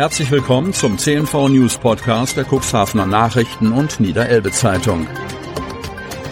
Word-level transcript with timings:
Herzlich 0.00 0.30
willkommen 0.30 0.72
zum 0.72 0.96
CNV 0.96 1.50
News 1.50 1.76
Podcast 1.76 2.34
der 2.34 2.46
Cuxhavener 2.50 3.04
Nachrichten 3.04 3.70
und 3.70 4.00
Niederelbe 4.00 4.50
Zeitung. 4.50 5.06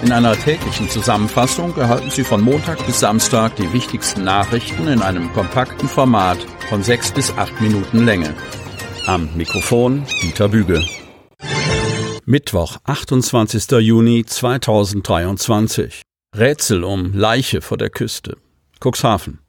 In 0.02 0.10
einer 0.10 0.33
täglichen 0.37 0.89
Zusammenfassung 0.89 1.76
erhalten 1.76 2.10
Sie 2.10 2.25
von 2.25 2.41
Montag 2.41 2.86
bis 2.86 3.00
Samstag 3.00 3.57
die 3.57 3.70
wichtigsten 3.75 4.25
Nachrichten 4.25 4.89
in 4.89 5.02
einem 5.02 5.31
kompakten 5.34 5.86
Format 5.86 6.39
von 6.70 6.83
sechs 6.83 7.12
bis 7.12 7.31
acht 7.36 7.60
Minuten 7.60 8.07
Länge. 8.07 8.34
Am 9.04 9.29
Mikrofon 9.36 10.07
Dieter 10.23 10.48
Büge. 10.48 10.82
Mittwoch, 12.25 12.79
28. 12.85 13.71
Juni 13.80 14.25
2023. 14.25 16.00
Rätsel 16.35 16.85
um 16.85 17.12
Leiche 17.12 17.61
vor 17.61 17.77
der 17.77 17.91
Küste. 17.91 18.39
Cuxhaven. 18.82 19.41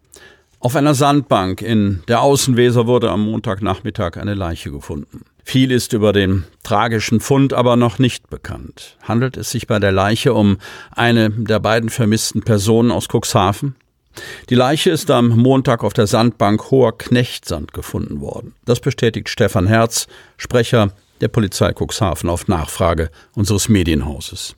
Auf 0.61 0.75
einer 0.75 0.93
Sandbank 0.93 1.61
in 1.61 2.03
der 2.09 2.21
Außenweser 2.21 2.85
wurde 2.85 3.11
am 3.11 3.23
Montagnachmittag 3.23 4.17
eine 4.17 4.33
Leiche 4.33 4.71
gefunden. 4.71 5.21
Viel 5.41 5.71
ist 5.71 5.93
über 5.93 6.11
den 6.11 6.43
tragischen 6.63 7.21
Fund 7.21 7.53
aber 7.53 7.77
noch 7.77 7.97
nicht 7.97 8.29
bekannt. 8.29 8.97
Handelt 9.01 9.37
es 9.37 9.51
sich 9.51 9.67
bei 9.67 9.79
der 9.79 9.93
Leiche 9.93 10.33
um 10.33 10.57
eine 10.91 11.29
der 11.29 11.61
beiden 11.61 11.89
vermissten 11.89 12.41
Personen 12.41 12.91
aus 12.91 13.07
Cuxhaven? 13.07 13.75
Die 14.49 14.55
Leiche 14.55 14.89
ist 14.89 15.09
am 15.11 15.29
Montag 15.29 15.81
auf 15.81 15.93
der 15.93 16.07
Sandbank 16.07 16.71
Hoher 16.71 16.97
Knechtsand 16.97 17.73
gefunden 17.73 18.19
worden. 18.19 18.53
Das 18.65 18.81
bestätigt 18.81 19.29
Stefan 19.29 19.65
Herz, 19.65 20.07
Sprecher 20.35 20.91
der 21.21 21.29
Polizei 21.29 21.73
Cuxhaven 21.73 22.29
auf 22.29 22.49
Nachfrage 22.49 23.11
unseres 23.33 23.69
Medienhauses. 23.69 24.57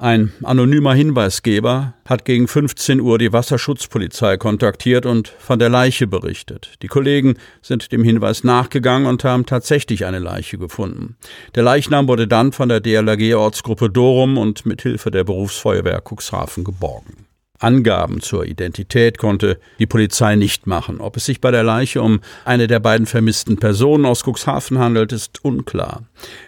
Ein 0.00 0.32
anonymer 0.44 0.94
Hinweisgeber 0.94 1.94
hat 2.04 2.24
gegen 2.24 2.46
15 2.46 3.00
Uhr 3.00 3.18
die 3.18 3.32
Wasserschutzpolizei 3.32 4.36
kontaktiert 4.36 5.06
und 5.06 5.26
von 5.26 5.58
der 5.58 5.70
Leiche 5.70 6.06
berichtet. 6.06 6.74
Die 6.82 6.86
Kollegen 6.86 7.34
sind 7.62 7.90
dem 7.90 8.04
Hinweis 8.04 8.44
nachgegangen 8.44 9.08
und 9.08 9.24
haben 9.24 9.44
tatsächlich 9.44 10.06
eine 10.06 10.20
Leiche 10.20 10.56
gefunden. 10.56 11.16
Der 11.56 11.64
Leichnam 11.64 12.06
wurde 12.06 12.28
dann 12.28 12.52
von 12.52 12.68
der 12.68 12.80
DLRG-Ortsgruppe 12.80 13.90
Dorum 13.90 14.38
und 14.38 14.64
mit 14.66 14.82
Hilfe 14.82 15.10
der 15.10 15.24
Berufsfeuerwehr 15.24 16.00
Cuxhaven 16.00 16.62
geborgen. 16.62 17.27
Angaben 17.58 18.20
zur 18.20 18.44
Identität 18.46 19.18
konnte 19.18 19.58
die 19.78 19.86
Polizei 19.86 20.36
nicht 20.36 20.66
machen. 20.66 21.00
Ob 21.00 21.16
es 21.16 21.26
sich 21.26 21.40
bei 21.40 21.50
der 21.50 21.62
Leiche 21.62 22.02
um 22.02 22.20
eine 22.44 22.66
der 22.66 22.80
beiden 22.80 23.06
vermissten 23.06 23.58
Personen 23.58 24.06
aus 24.06 24.24
Cuxhaven 24.24 24.78
handelt, 24.78 25.12
ist 25.12 25.44
unklar. 25.44 26.02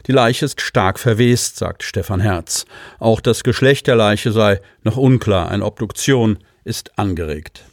Die 0.06 0.12
Leiche 0.12 0.44
ist 0.44 0.60
stark 0.60 0.98
verwest, 0.98 1.56
sagt 1.56 1.82
Stefan 1.82 2.20
Herz. 2.20 2.66
Auch 2.98 3.20
das 3.20 3.42
Geschlecht 3.42 3.86
der 3.86 3.96
Leiche 3.96 4.32
sei 4.32 4.60
noch 4.82 4.96
unklar. 4.96 5.50
Eine 5.50 5.64
Obduktion 5.64 6.38
ist 6.64 6.98
angeregt. 6.98 7.64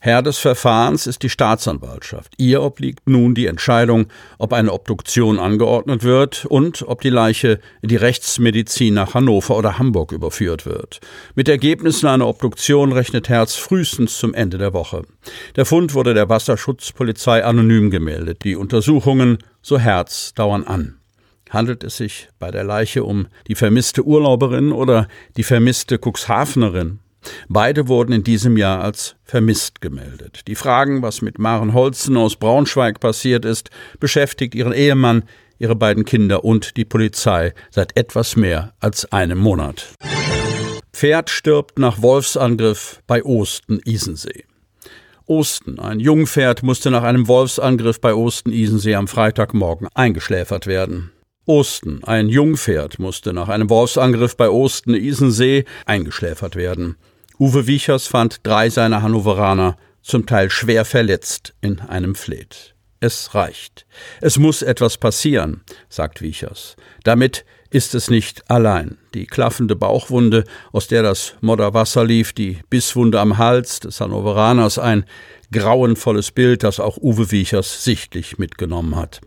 Herr 0.00 0.22
des 0.22 0.38
Verfahrens 0.38 1.06
ist 1.06 1.22
die 1.22 1.28
Staatsanwaltschaft. 1.28 2.34
Ihr 2.38 2.62
obliegt 2.62 3.08
nun 3.08 3.34
die 3.34 3.46
Entscheidung, 3.46 4.06
ob 4.38 4.52
eine 4.52 4.72
Obduktion 4.72 5.38
angeordnet 5.38 6.04
wird 6.04 6.44
und 6.44 6.84
ob 6.86 7.00
die 7.00 7.10
Leiche 7.10 7.58
in 7.82 7.88
die 7.88 7.96
Rechtsmedizin 7.96 8.94
nach 8.94 9.14
Hannover 9.14 9.56
oder 9.56 9.78
Hamburg 9.78 10.12
überführt 10.12 10.66
wird. 10.66 11.00
Mit 11.34 11.48
Ergebnissen 11.48 12.06
einer 12.06 12.28
Obduktion 12.28 12.92
rechnet 12.92 13.28
Herz 13.28 13.56
frühestens 13.56 14.18
zum 14.18 14.34
Ende 14.34 14.58
der 14.58 14.72
Woche. 14.72 15.02
Der 15.56 15.66
Fund 15.66 15.94
wurde 15.94 16.14
der 16.14 16.28
Wasserschutzpolizei 16.28 17.44
anonym 17.44 17.90
gemeldet. 17.90 18.44
Die 18.44 18.56
Untersuchungen, 18.56 19.38
so 19.62 19.78
Herz, 19.78 20.32
dauern 20.34 20.64
an. 20.64 20.94
Handelt 21.50 21.82
es 21.82 21.96
sich 21.96 22.28
bei 22.38 22.50
der 22.50 22.62
Leiche 22.62 23.04
um 23.04 23.26
die 23.48 23.54
vermisste 23.54 24.04
Urlauberin 24.04 24.70
oder 24.70 25.08
die 25.36 25.42
vermisste 25.42 25.98
Cuxhavenerin? 25.98 27.00
Beide 27.48 27.88
wurden 27.88 28.12
in 28.12 28.24
diesem 28.24 28.56
Jahr 28.56 28.82
als 28.82 29.16
vermisst 29.24 29.80
gemeldet. 29.80 30.42
Die 30.46 30.54
Fragen, 30.54 31.02
was 31.02 31.22
mit 31.22 31.38
Maren 31.38 31.74
Holzen 31.74 32.16
aus 32.16 32.36
Braunschweig 32.36 33.00
passiert 33.00 33.44
ist, 33.44 33.70
beschäftigt 34.00 34.54
ihren 34.54 34.72
Ehemann, 34.72 35.24
ihre 35.58 35.76
beiden 35.76 36.04
Kinder 36.04 36.44
und 36.44 36.76
die 36.76 36.84
Polizei 36.84 37.52
seit 37.70 37.96
etwas 37.96 38.36
mehr 38.36 38.74
als 38.80 39.10
einem 39.12 39.38
Monat. 39.38 39.94
Pferd 40.92 41.30
stirbt 41.30 41.78
nach 41.78 42.02
Wolfsangriff 42.02 43.02
bei 43.06 43.24
Osten-Isensee. 43.24 44.44
Osten. 45.26 45.78
Ein 45.78 46.00
Jungpferd 46.00 46.62
musste 46.62 46.90
nach 46.90 47.02
einem 47.02 47.28
Wolfsangriff 47.28 48.00
bei 48.00 48.14
Osten-Isensee 48.14 48.94
am 48.94 49.08
Freitagmorgen 49.08 49.88
eingeschläfert 49.94 50.66
werden. 50.66 51.12
Osten. 51.44 52.02
Ein 52.04 52.28
Jungpferd 52.28 52.98
musste 52.98 53.32
nach 53.32 53.48
einem 53.48 53.70
Wolfsangriff 53.70 54.36
bei 54.36 54.48
Osten-Isensee 54.48 55.64
eingeschläfert 55.86 56.56
werden. 56.56 56.96
Uwe 57.40 57.68
Wiechers 57.68 58.08
fand 58.08 58.40
drei 58.44 58.68
seiner 58.68 59.02
Hannoveraner 59.02 59.76
zum 60.02 60.26
Teil 60.26 60.50
schwer 60.50 60.84
verletzt 60.84 61.54
in 61.60 61.78
einem 61.78 62.16
Fleet. 62.16 62.74
Es 62.98 63.32
reicht. 63.32 63.86
Es 64.20 64.38
muss 64.38 64.62
etwas 64.62 64.96
passieren, 64.96 65.62
sagt 65.88 66.20
Wiechers. 66.20 66.74
Damit 67.04 67.44
ist 67.70 67.94
es 67.94 68.10
nicht 68.10 68.50
allein. 68.50 68.98
Die 69.14 69.26
klaffende 69.26 69.76
Bauchwunde, 69.76 70.42
aus 70.72 70.88
der 70.88 71.04
das 71.04 71.34
Modderwasser 71.40 72.04
lief, 72.04 72.32
die 72.32 72.58
Bisswunde 72.70 73.20
am 73.20 73.38
Hals 73.38 73.78
des 73.78 74.00
Hannoveraners, 74.00 74.80
ein 74.80 75.04
grauenvolles 75.52 76.32
Bild, 76.32 76.64
das 76.64 76.80
auch 76.80 76.96
Uwe 76.96 77.30
Wiechers 77.30 77.84
sichtlich 77.84 78.38
mitgenommen 78.38 78.96
hat. 78.96 79.20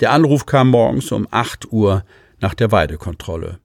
Der 0.00 0.10
Anruf 0.10 0.44
kam 0.44 0.70
morgens 0.70 1.12
um 1.12 1.28
8 1.30 1.70
Uhr 1.70 2.04
nach 2.40 2.54
der 2.54 2.72
Weidekontrolle. 2.72 3.60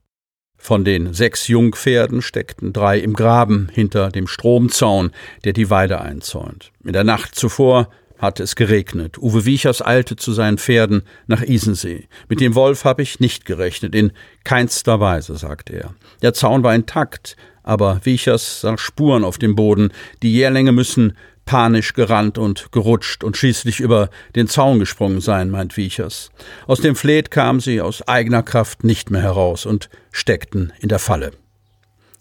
Von 0.64 0.82
den 0.82 1.12
sechs 1.12 1.46
Jungpferden 1.46 2.22
steckten 2.22 2.72
drei 2.72 2.98
im 2.98 3.12
Graben 3.12 3.68
hinter 3.70 4.08
dem 4.08 4.26
Stromzaun, 4.26 5.10
der 5.44 5.52
die 5.52 5.68
Weide 5.68 6.00
einzäunt. 6.00 6.72
In 6.82 6.94
der 6.94 7.04
Nacht 7.04 7.34
zuvor 7.34 7.90
hatte 8.16 8.42
es 8.42 8.56
geregnet. 8.56 9.18
Uwe 9.18 9.44
Wiechers 9.44 9.84
eilte 9.84 10.16
zu 10.16 10.32
seinen 10.32 10.56
Pferden 10.56 11.02
nach 11.26 11.42
Isensee. 11.42 12.08
Mit 12.30 12.40
dem 12.40 12.54
Wolf 12.54 12.86
habe 12.86 13.02
ich 13.02 13.20
nicht 13.20 13.44
gerechnet, 13.44 13.94
in 13.94 14.12
keinster 14.44 15.00
Weise, 15.00 15.36
sagte 15.36 15.74
er. 15.74 15.94
Der 16.22 16.32
Zaun 16.32 16.62
war 16.62 16.74
intakt, 16.74 17.36
aber 17.62 18.00
Wiechers 18.04 18.62
sah 18.62 18.78
Spuren 18.78 19.22
auf 19.22 19.36
dem 19.36 19.56
Boden. 19.56 19.92
Die 20.22 20.32
Jährlinge 20.32 20.72
müssen 20.72 21.14
panisch 21.44 21.92
gerannt 21.92 22.38
und 22.38 22.72
gerutscht 22.72 23.24
und 23.24 23.36
schließlich 23.36 23.80
über 23.80 24.10
den 24.34 24.48
Zaun 24.48 24.78
gesprungen 24.78 25.20
sein, 25.20 25.50
meint 25.50 25.76
Wiechers. 25.76 26.30
Aus 26.66 26.80
dem 26.80 26.96
Fleet 26.96 27.30
kamen 27.30 27.60
sie 27.60 27.80
aus 27.80 28.06
eigener 28.06 28.42
Kraft 28.42 28.84
nicht 28.84 29.10
mehr 29.10 29.22
heraus 29.22 29.66
und 29.66 29.88
steckten 30.12 30.72
in 30.80 30.88
der 30.88 30.98
Falle. 30.98 31.32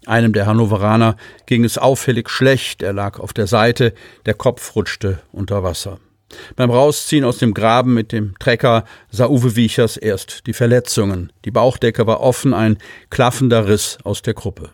Einem 0.06 0.34
der 0.34 0.46
Hannoveraner 0.46 1.16
ging 1.46 1.64
es 1.64 1.78
auffällig 1.78 2.30
schlecht, 2.30 2.84
er 2.84 2.92
lag 2.92 3.20
auf 3.20 3.32
der 3.32 3.48
Seite, 3.48 3.94
der 4.26 4.34
Kopf 4.34 4.76
rutschte 4.76 5.20
unter 5.32 5.64
Wasser. 5.64 6.00
Beim 6.56 6.72
Rausziehen 6.72 7.24
aus 7.24 7.38
dem 7.38 7.54
Graben 7.54 7.94
mit 7.94 8.12
dem 8.12 8.38
Trecker 8.40 8.86
sah 9.10 9.28
Uwe 9.28 9.56
Wiechers 9.56 9.98
erst 9.98 10.48
die 10.48 10.54
Verletzungen. 10.54 11.32
Die 11.46 11.52
Bauchdecke 11.52 12.08
war 12.08 12.22
offen, 12.22 12.54
ein 12.54 12.78
klaffender 13.10 13.68
Riss 13.68 13.98
aus 14.04 14.22
der 14.24 14.34
Gruppe. 14.34 14.72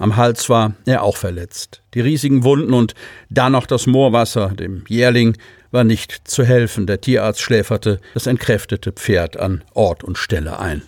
Am 0.00 0.16
Hals 0.16 0.48
war 0.48 0.72
er 0.86 1.02
auch 1.02 1.18
verletzt. 1.18 1.82
Die 1.92 2.00
riesigen 2.00 2.42
Wunden 2.42 2.72
und 2.72 2.94
dann 3.28 3.52
noch 3.52 3.66
das 3.66 3.86
Moorwasser, 3.86 4.48
dem 4.48 4.82
Jährling, 4.88 5.36
war 5.72 5.84
nicht 5.84 6.26
zu 6.26 6.42
helfen. 6.42 6.86
Der 6.86 7.02
Tierarzt 7.02 7.42
schläferte 7.42 8.00
das 8.14 8.26
entkräftete 8.26 8.92
Pferd 8.92 9.36
an 9.36 9.62
Ort 9.74 10.02
und 10.02 10.16
Stelle 10.16 10.58
ein. 10.58 10.82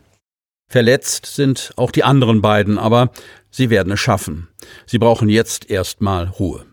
Verletzt 0.67 1.27
sind 1.27 1.75
auch 1.77 1.91
die 1.91 2.05
anderen 2.05 2.41
beiden, 2.41 2.78
aber 2.78 3.11
sie 3.50 3.69
werden 3.69 3.93
es 3.93 4.00
schaffen. 4.00 4.49
Sie 4.87 4.99
brauchen 4.99 5.29
jetzt 5.29 5.69
erstmal 5.69 6.29
Ruhe. 6.29 6.65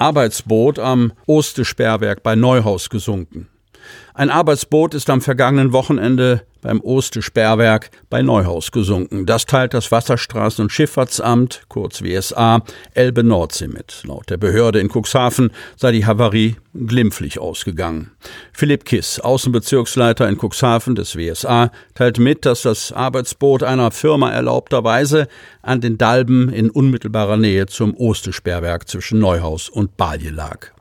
Arbeitsboot 0.00 0.80
am 0.80 1.12
Oste-Sperrwerk 1.26 2.24
bei 2.24 2.34
Neuhaus 2.34 2.90
gesunken. 2.90 3.48
Ein 4.14 4.30
Arbeitsboot 4.30 4.94
ist 4.94 5.10
am 5.10 5.20
vergangenen 5.20 5.72
Wochenende 5.72 6.42
beim 6.66 6.80
Oste-Sperrwerk 6.80 7.90
bei 8.10 8.22
Neuhaus 8.22 8.72
gesunken. 8.72 9.24
Das 9.24 9.46
teilt 9.46 9.72
das 9.72 9.92
Wasserstraßen- 9.92 10.62
und 10.62 10.72
Schifffahrtsamt, 10.72 11.62
kurz 11.68 12.02
WSA, 12.02 12.62
Elbe 12.92 13.22
Nordsee 13.22 13.68
mit. 13.68 14.02
Laut 14.04 14.28
der 14.30 14.36
Behörde 14.36 14.80
in 14.80 14.88
Cuxhaven 14.88 15.52
sei 15.76 15.92
die 15.92 16.06
Havarie 16.06 16.56
glimpflich 16.74 17.38
ausgegangen. 17.38 18.10
Philipp 18.52 18.84
Kiss, 18.84 19.20
Außenbezirksleiter 19.20 20.28
in 20.28 20.38
Cuxhaven 20.38 20.96
des 20.96 21.16
WSA, 21.16 21.70
teilt 21.94 22.18
mit, 22.18 22.44
dass 22.44 22.62
das 22.62 22.90
Arbeitsboot 22.90 23.62
einer 23.62 23.92
Firma 23.92 24.32
erlaubterweise 24.32 25.28
an 25.62 25.80
den 25.80 25.98
Dalben 25.98 26.48
in 26.48 26.70
unmittelbarer 26.70 27.36
Nähe 27.36 27.66
zum 27.66 27.94
Oste-Sperrwerk 27.94 28.88
zwischen 28.88 29.20
Neuhaus 29.20 29.68
und 29.68 29.96
Balje 29.96 30.30
lag. 30.30 30.75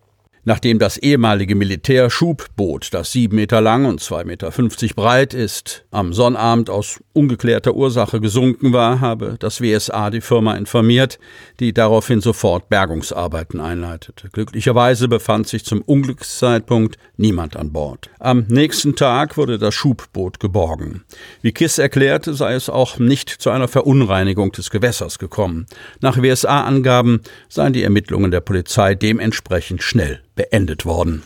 Nachdem 0.47 0.77
das 0.77 0.97
ehemalige 0.97 1.56
Militärschubboot, 1.56 2.94
das 2.94 3.12
sieben 3.12 3.36
Meter 3.36 3.62
lang 3.62 3.86
und 3.86 4.00
zwei 4.00 4.24
Meter 4.24 4.51
fünfzig 4.51 4.95
breit 4.95 5.33
ist, 5.33 5.86
am 5.89 6.13
Sonnabend 6.13 6.69
aus 6.69 7.00
ungeklärter 7.13 7.74
Ursache 7.74 8.21
gesunken 8.21 8.71
war, 8.71 9.01
habe 9.01 9.38
das 9.39 9.59
WSA 9.59 10.12
die 10.12 10.21
Firma 10.21 10.53
informiert, 10.53 11.18
die 11.59 11.74
daraufhin 11.74 12.21
sofort 12.21 12.69
Bergungsarbeiten 12.69 13.59
einleitete. 13.59 14.30
Glücklicherweise 14.30 15.07
befand 15.07 15.47
sich 15.47 15.65
zum 15.65 15.81
Unglückszeitpunkt 15.81 16.98
niemand 17.18 17.57
an 17.57 17.71
Bord. 17.71 18.12
Am 18.19 18.45
nächsten 18.48 18.95
Tag 18.95 19.38
wurde 19.38 19.57
das 19.57 19.74
Schubboot 19.74 20.39
geborgen. 20.39 21.06
Wie 21.41 21.53
Kiss 21.53 21.80
erklärte, 21.80 22.36
sei 22.36 22.53
es 22.53 22.69
auch 22.69 23.00
nicht 23.00 23.30
zu 23.30 23.50
einer 23.50 23.68
Verunreinigung 23.68 24.51
des 24.51 24.69
Gewässers 24.69 25.18
gekommen. 25.18 25.65
Nach 26.01 26.21
WSA-Angaben 26.21 27.21
seien 27.50 27.74
die 27.74 27.81
Ermittlungen 27.81 28.30
der 28.30 28.41
Polizei 28.41 28.94
dementsprechend 28.94 29.81
schnell 29.81 30.21
beendet 30.35 30.85
worden. 30.85 31.23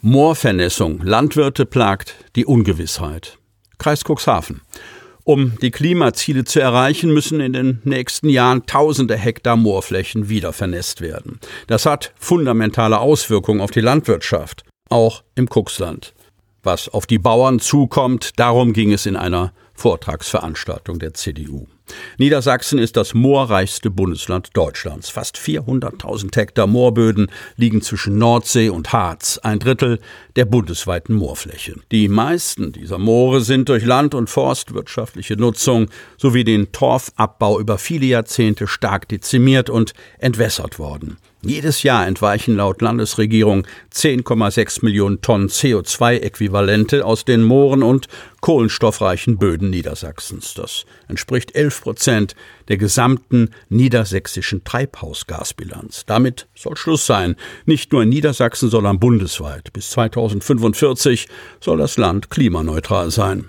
Moorvernässung. 0.00 1.00
Landwirte 1.02 1.66
plagt 1.66 2.14
die 2.36 2.46
Ungewissheit. 2.46 3.38
Kreis 3.78 4.04
Cuxhaven. 4.04 4.62
Um 5.24 5.58
die 5.60 5.70
Klimaziele 5.70 6.44
zu 6.44 6.58
erreichen, 6.58 7.12
müssen 7.12 7.40
in 7.40 7.52
den 7.52 7.82
nächsten 7.84 8.30
Jahren 8.30 8.64
tausende 8.64 9.14
Hektar 9.14 9.56
Moorflächen 9.56 10.30
wieder 10.30 10.54
vernässt 10.54 11.02
werden. 11.02 11.38
Das 11.66 11.84
hat 11.84 12.14
fundamentale 12.18 12.98
Auswirkungen 12.98 13.60
auf 13.60 13.70
die 13.70 13.82
Landwirtschaft, 13.82 14.64
auch 14.88 15.22
im 15.34 15.46
Cuxland. 15.46 16.14
Was 16.62 16.88
auf 16.88 17.06
die 17.06 17.18
Bauern 17.18 17.60
zukommt, 17.60 18.38
darum 18.38 18.72
ging 18.72 18.92
es 18.92 19.04
in 19.04 19.16
einer 19.16 19.52
Vortragsveranstaltung 19.74 20.98
der 20.98 21.12
CDU. 21.12 21.66
Niedersachsen 22.18 22.78
ist 22.78 22.96
das 22.96 23.14
moorreichste 23.14 23.90
Bundesland 23.90 24.50
Deutschlands. 24.54 25.10
Fast 25.10 25.36
400.000 25.36 26.36
Hektar 26.36 26.66
Moorböden 26.66 27.30
liegen 27.56 27.82
zwischen 27.82 28.18
Nordsee 28.18 28.68
und 28.68 28.92
Harz, 28.92 29.38
ein 29.42 29.58
Drittel 29.58 30.00
der 30.36 30.44
bundesweiten 30.44 31.14
Moorfläche. 31.14 31.74
Die 31.90 32.08
meisten 32.08 32.72
dieser 32.72 32.98
Moore 32.98 33.40
sind 33.40 33.68
durch 33.68 33.84
land- 33.84 34.14
und 34.14 34.30
forstwirtschaftliche 34.30 35.36
Nutzung 35.36 35.88
sowie 36.16 36.44
den 36.44 36.72
Torfabbau 36.72 37.60
über 37.60 37.78
viele 37.78 38.06
Jahrzehnte 38.06 38.66
stark 38.66 39.08
dezimiert 39.08 39.70
und 39.70 39.94
entwässert 40.18 40.78
worden. 40.78 41.18
Jedes 41.42 41.84
Jahr 41.84 42.04
entweichen 42.04 42.56
laut 42.56 42.82
Landesregierung 42.82 43.64
10,6 43.94 44.84
Millionen 44.84 45.20
Tonnen 45.20 45.48
CO2-Äquivalente 45.48 47.02
aus 47.02 47.24
den 47.24 47.44
Mooren 47.44 47.84
und 47.84 48.08
kohlenstoffreichen 48.40 49.38
Böden 49.38 49.70
Niedersachsens. 49.70 50.54
Das 50.54 50.84
entspricht 51.06 51.54
11 51.54 51.77
Prozent 51.80 52.34
der 52.68 52.76
gesamten 52.76 53.50
niedersächsischen 53.68 54.64
Treibhausgasbilanz. 54.64 56.04
Damit 56.06 56.48
soll 56.54 56.76
Schluss 56.76 57.06
sein. 57.06 57.36
Nicht 57.66 57.92
nur 57.92 58.02
in 58.02 58.08
Niedersachsen, 58.08 58.70
sondern 58.70 58.98
bundesweit. 58.98 59.72
Bis 59.72 59.90
2045 59.90 61.28
soll 61.60 61.78
das 61.78 61.96
Land 61.96 62.30
klimaneutral 62.30 63.10
sein. 63.10 63.48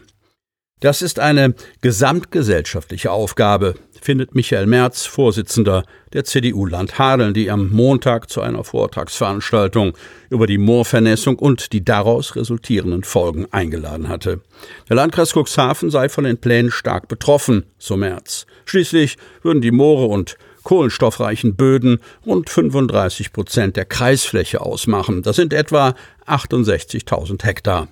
Das 0.81 1.01
ist 1.01 1.19
eine 1.19 1.55
gesamtgesellschaftliche 1.81 3.11
Aufgabe, 3.11 3.75
findet 4.01 4.33
Michael 4.33 4.65
Merz, 4.65 5.05
Vorsitzender 5.05 5.83
der 6.13 6.23
CDU 6.23 6.65
Land 6.65 6.97
Hadeln, 6.97 7.33
die 7.33 7.51
am 7.51 7.69
Montag 7.69 8.29
zu 8.29 8.39
einer 8.41 8.63
Vortragsveranstaltung 8.63 9.97
über 10.29 10.47
die 10.47 10.57
Moorvernässung 10.57 11.37
und 11.37 11.73
die 11.73 11.83
daraus 11.83 12.37
resultierenden 12.37 13.03
Folgen 13.03 13.47
eingeladen 13.51 14.07
hatte. 14.07 14.39
Der 14.87 14.95
Landkreis 14.95 15.33
Cuxhaven 15.33 15.89
sei 15.89 16.07
von 16.07 16.23
den 16.23 16.37
Plänen 16.37 16.71
stark 16.71 17.09
betroffen, 17.09 17.65
so 17.77 17.97
Merz. 17.97 18.45
Schließlich 18.63 19.17
würden 19.41 19.61
die 19.61 19.71
Moore 19.71 20.05
und 20.05 20.37
kohlenstoffreichen 20.63 21.55
Böden 21.55 21.99
rund 22.25 22.49
35 22.49 23.33
Prozent 23.33 23.75
der 23.75 23.85
Kreisfläche 23.85 24.61
ausmachen. 24.61 25.23
Das 25.23 25.35
sind 25.35 25.51
etwa 25.51 25.93
68.000 26.25 27.43
Hektar. 27.43 27.89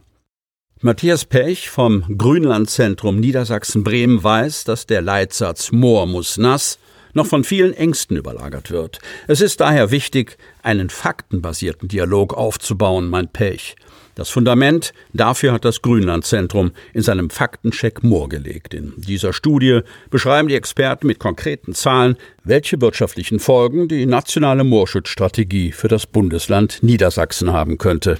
Matthias 0.82 1.26
Pech 1.26 1.72
vom 1.72 2.04
Grünlandzentrum 2.18 3.20
Niedersachsen-Bremen 3.20 4.24
weiß, 4.24 4.64
dass 4.64 4.86
der 4.86 5.02
Leitsatz 5.02 5.72
Moor 5.72 6.06
muss 6.06 6.38
nass 6.38 6.78
noch 7.14 7.26
von 7.26 7.44
vielen 7.44 7.74
Ängsten 7.74 8.16
überlagert 8.16 8.70
wird. 8.70 9.00
Es 9.28 9.42
ist 9.42 9.60
daher 9.60 9.90
wichtig, 9.90 10.38
einen 10.62 10.92
faktenbasierten 10.92 11.88
Dialog 11.88 12.36
aufzubauen, 12.36 13.10
meint 13.10 13.34
Pech. 13.34 13.76
Das 14.14 14.30
Fundament 14.30 14.94
dafür 15.14 15.52
hat 15.52 15.66
das 15.66 15.82
Grünlandzentrum 15.82 16.72
in 16.94 17.02
seinem 17.02 17.32
Faktencheck 17.32 18.04
Moor 18.04 18.30
gelegt. 18.30 18.76
In 18.76 18.94
dieser 18.98 19.34
Studie 19.34 19.80
beschreiben 20.12 20.48
die 20.48 20.56
Experten 20.56 21.08
mit 21.08 21.18
konkreten 21.18 21.74
Zahlen, 21.74 22.18
welche 22.44 22.80
wirtschaftlichen 22.80 23.40
Folgen 23.40 23.88
die 23.88 24.06
nationale 24.06 24.64
Moorschutzstrategie 24.64 25.72
für 25.72 25.88
das 25.88 26.06
Bundesland 26.06 26.84
Niedersachsen 26.84 27.52
haben 27.52 27.80
könnte. 27.80 28.20